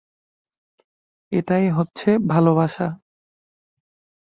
[1.31, 2.87] এটাই হচ্ছে ভালোবাসা!